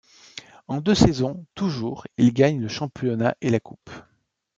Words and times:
En 0.67 0.81
deux 0.81 0.95
saisons, 0.95 1.45
toujours, 1.53 2.07
il 2.17 2.33
gagne 2.33 2.59
le 2.59 2.67
championnat 2.67 3.37
et 3.39 3.51
la 3.51 3.59
Coupe. 3.59 3.91